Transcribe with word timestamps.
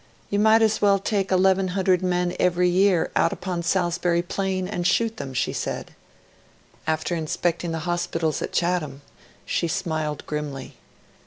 'You 0.31 0.39
might 0.39 0.63
as 0.63 0.81
well 0.81 0.97
take 0.97 1.29
1,100 1.29 2.01
men 2.01 2.35
every 2.39 2.67
year 2.69 3.11
out 3.15 3.31
upon 3.31 3.61
Salisbury 3.61 4.23
Plain 4.23 4.67
and 4.67 4.87
shoot 4.87 5.17
them,' 5.17 5.35
she 5.35 5.53
said. 5.53 5.93
After 6.87 7.13
inspecting 7.13 7.71
the 7.71 7.77
hospitals 7.85 8.41
at 8.41 8.51
Chatham, 8.51 9.03
she 9.45 9.67
smiled 9.67 10.25
grimly. 10.25 10.73